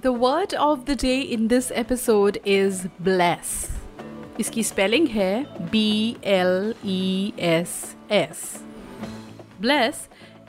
The 0.00 0.12
word 0.12 0.52
of 0.54 0.84
the 0.84 0.94
day 0.94 1.20
in 1.20 1.48
this 1.48 1.70
episode 1.74 2.38
is 2.44 2.86
bless. 3.00 3.52
इसकी 4.40 4.62
spelling 4.62 5.06
है 5.08 5.70
B 5.70 5.80
L 6.32 6.74
E 6.84 7.32
S 7.38 7.72
S. 8.10 8.42
Bless 9.60 10.02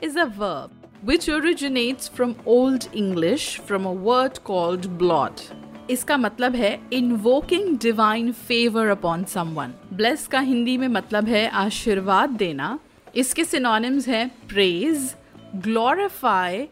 is 0.08 0.16
a 0.16 0.26
verb 0.42 0.76
which 1.10 1.28
originates 1.36 2.10
from 2.18 2.34
Old 2.54 2.86
English 2.92 3.46
from 3.70 3.86
a 3.86 3.94
word 4.08 4.38
called 4.50 4.86
blot. 4.98 5.42
इसका 5.90 6.16
मतलब 6.16 6.56
है 6.56 6.78
invoking 6.90 7.74
divine 7.86 8.32
favor 8.50 8.84
upon 8.96 9.26
someone. 9.34 9.72
Bless 10.02 10.26
का 10.26 10.40
हिंदी 10.40 10.76
में 10.78 10.88
मतलब 10.88 11.28
है 11.28 11.48
आशीर्वाद 11.64 12.30
देना 12.44 12.78
इसके 13.16 13.44
synonyms 13.44 14.08
हैं 14.08 14.30
praise, 14.52 15.08
glorify, 15.66 16.66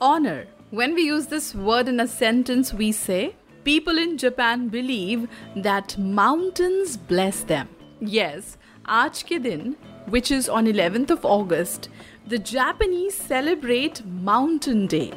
honor. 0.00 0.40
When 0.73 0.93
we 0.93 1.03
use 1.03 1.27
this 1.27 1.55
word 1.55 1.87
in 1.87 1.99
a 1.99 2.07
sentence, 2.07 2.73
we 2.73 2.91
say, 2.91 3.35
People 3.63 3.97
in 3.97 4.17
Japan 4.17 4.67
believe 4.69 5.27
that 5.55 5.97
mountains 5.97 6.97
bless 6.97 7.43
them. 7.43 7.67
Yes, 8.01 8.57
आज 8.87 9.23
के 9.23 9.39
दिन, 9.39 9.75
which 10.09 10.31
is 10.31 10.49
on 10.49 10.65
11th 10.65 11.11
of 11.11 11.25
August, 11.25 11.89
the 12.27 12.37
Japanese 12.39 13.15
celebrate 13.15 14.05
Mountain 14.05 14.87
Day. 14.87 15.11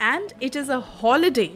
And 0.00 0.34
it 0.40 0.56
is 0.56 0.68
a 0.68 0.80
holiday 0.80 1.50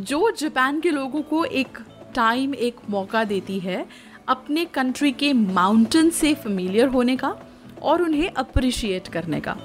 जो 0.00 0.30
Japan 0.30 0.80
के 0.80 0.90
लोगों 0.90 1.22
को 1.22 1.44
एक 1.44 1.78
time 2.14 2.54
एक 2.54 2.76
मौका 2.90 3.24
देती 3.24 3.58
है 3.60 3.86
अपने 4.28 4.64
कंट्री 4.74 5.12
के 5.12 5.32
माउंटेन 5.32 6.10
से 6.10 6.34
फेमिलियर 6.34 6.88
होने 6.88 7.16
का 7.16 7.34
और 7.82 8.02
उन्हें 8.02 8.30
अप्रिशिएट 8.30 9.08
करने 9.12 9.40
का 9.40 9.56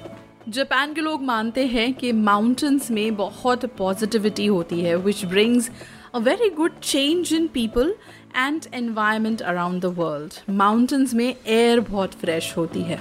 जापान 0.49 0.93
के 0.93 1.01
लोग 1.01 1.23
मानते 1.23 1.65
हैं 1.65 1.93
कि 1.93 2.11
माउंटेन्स 2.11 2.91
में 2.91 3.15
बहुत 3.15 3.65
पॉजिटिविटी 3.65 4.45
होती 4.45 4.81
है 4.81 4.95
which 4.95 5.25
brings 5.25 5.69
a 6.15 6.17
very 6.17 6.49
good 6.49 6.79
change 6.79 7.33
in 7.33 7.47
people 7.47 7.95
and 8.35 8.61
environment 8.73 9.41
around 9.41 9.81
the 9.81 9.85
world 9.85 10.33
mountains 10.49 11.13
में 11.13 11.35
एयर 11.47 11.79
बहुत 11.79 12.13
फ्रेश 12.13 12.57
होती 12.57 12.81
है। 12.81 12.99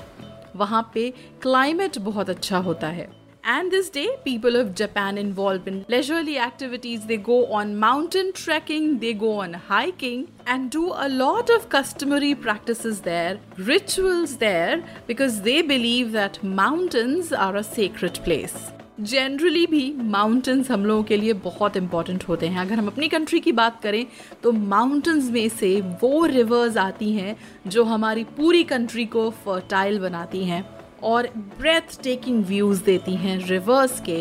वहाँ 0.57 0.91
पे 0.95 1.11
क्लाइमेट 1.43 1.99
बहुत 1.99 2.31
अच्छा 2.31 2.59
होता 2.59 2.87
है। 2.87 3.16
And 3.46 3.72
this 3.72 3.90
day, 3.90 4.08
people 4.24 4.56
of 4.56 4.76
Japan 4.76 5.18
involved 5.18 5.68
in 5.68 5.84
leisurely 5.88 6.38
activities. 6.38 7.06
They 7.08 7.18
go 7.18 7.48
on 7.48 7.76
mountain 7.76 8.34
trekking, 8.34 9.00
they 9.00 9.14
go 9.14 9.40
on 9.40 9.54
hiking, 9.54 10.28
and 10.46 10.70
do 10.70 10.94
a 10.96 11.10
lot 11.10 11.50
of 11.50 11.68
customary 11.68 12.36
practices 12.36 13.02
there, 13.02 13.40
rituals 13.58 14.38
there, 14.38 14.84
because 15.08 15.42
they 15.42 15.64
believe 15.64 16.12
that 16.12 16.44
mountains 16.44 17.34
are 17.34 17.56
a 17.56 17.64
sacred 17.64 18.24
place. 18.24 18.60
Generally 19.00 19.66
भी 19.68 19.92
mountains 19.98 20.70
हम 20.72 20.86
लोगों 20.86 21.04
के 21.04 21.18
लिए 21.18 21.34
बहुत 21.46 21.78
important 21.78 22.24
होते 22.28 22.48
हैं 22.48 22.60
अगर 22.60 22.80
हम 22.80 22.88
अपनी 22.88 23.08
कंट्री 23.10 23.40
की 23.40 23.52
बात 23.60 23.82
करें 23.84 24.06
तो 24.44 24.52
माउंटेन्स 24.52 25.30
में 25.32 25.48
से 25.50 25.70
वो 26.02 26.26
रिवर्स 26.26 26.78
आती 26.78 27.12
हैं 27.14 27.36
जो 27.68 27.84
हमारी 27.84 28.24
पूरी 28.38 28.64
कंट्री 28.74 29.06
को 29.16 29.30
फर्टाइल 29.46 30.00
बनाती 30.00 30.44
हैं 30.46 30.64
और 31.03 31.29
ब्रेथ 31.59 32.03
टेकिंग 32.03 32.45
व्यूज़ 32.45 32.85
देती 32.85 33.15
हैं 33.17 33.39
रिवर्स 33.49 34.01
के. 34.01 34.21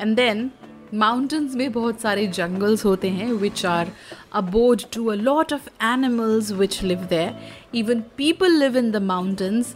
एंड 0.00 0.16
देन 0.16 0.50
माउंटेंस 0.94 1.54
में 1.54 1.70
बहुत 1.72 2.00
सारे 2.00 2.26
जंगल्स 2.26 2.84
होते 2.84 3.08
हैं 3.10 3.32
which 3.32 3.64
are 3.66 3.88
abode 4.34 4.82
to 4.92 5.06
a 5.06 5.14
lot 5.14 5.52
of 5.52 5.68
animals 5.84 6.50
which 6.52 6.82
live 6.82 7.04
there 7.10 7.76
even 7.78 8.00
people 8.16 8.58
live 8.58 8.76
in 8.76 8.90
the 8.90 8.96
mountains 9.02 9.74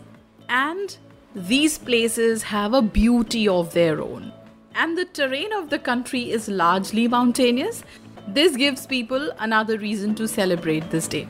and 0.50 0.90
these 1.48 1.78
places 1.78 2.44
have 2.44 2.76
a 2.76 2.80
beauty 2.80 3.46
of 3.46 3.74
their 3.74 3.98
own 4.00 4.30
and 4.76 4.98
the 4.98 5.06
terrain 5.16 5.52
of 5.52 5.68
the 5.68 5.80
country 5.86 6.22
is 6.22 6.50
largely 6.50 7.06
mountainous 7.08 7.82
this 8.28 8.56
gives 8.56 8.86
people 8.86 9.28
another 9.40 9.78
reason 9.78 10.14
to 10.14 10.26
celebrate 10.26 10.90
this 10.90 11.10
day 11.10 11.26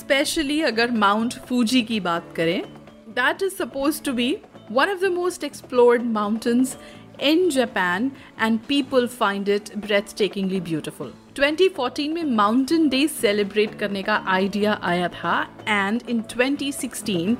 specially 0.00 0.60
अगर 0.62 0.90
mount 0.90 1.34
Fuji 1.48 1.82
की 1.82 2.00
बात 2.00 2.32
करें 2.36 2.62
that 3.10 3.42
is 3.42 3.54
suppose 3.54 4.02
to 4.02 4.12
be 4.12 4.36
one 4.69 4.89
of 4.89 4.99
the 4.99 5.09
most 5.09 5.43
explored 5.43 6.05
mountains 6.05 6.77
in 7.19 7.49
Japan 7.49 8.11
and 8.37 8.67
people 8.67 9.07
find 9.07 9.49
it 9.49 9.71
breathtakingly 9.81 10.63
beautiful. 10.63 11.11
2014 11.35 12.13
में 12.13 12.23
mountain 12.35 12.87
day 12.89 13.07
celebrate 13.07 13.77
करने 13.79 14.03
का 14.03 14.15
idea 14.27 14.79
आया 14.83 15.07
था 15.15 15.35
and 15.67 16.01
in 16.09 16.21
2016 16.33 17.35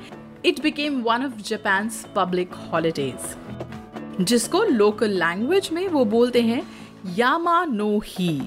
it 0.46 0.60
became 0.62 1.00
one 1.02 1.24
of 1.26 1.40
Japan's 1.48 2.04
public 2.16 2.54
holidays 2.72 4.24
जिसको 4.24 4.62
local 4.64 5.18
language 5.18 5.70
में 5.72 5.86
वो 5.88 6.04
बोलते 6.04 6.42
हैं 6.42 6.62
यामा 7.18 7.64
no 7.64 7.98
he 8.06 8.38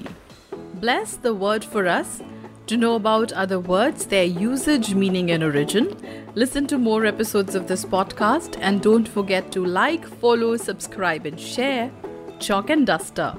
Bless 0.74 1.16
the 1.16 1.34
word 1.34 1.62
for 1.62 1.86
us. 1.86 2.22
to 2.67 2.77
know 2.77 2.95
about 2.95 3.31
other 3.33 3.59
words, 3.59 4.07
their 4.07 4.23
usage, 4.23 4.95
meaning, 4.95 5.29
and 5.29 5.43
origin, 5.43 5.95
listen 6.33 6.65
to 6.67 6.79
more 6.79 7.05
episodes 7.05 7.53
of 7.53 7.67
this 7.67 7.85
podcast 7.85 8.57
and 8.59 8.81
don't 8.81 9.07
forget 9.07 9.51
to 9.51 9.63
like, 9.63 10.03
follow, 10.03 10.57
subscribe, 10.57 11.27
and 11.27 11.39
share. 11.39 11.91
Chalk 12.39 12.71
and 12.71 12.87
Duster. 12.87 13.35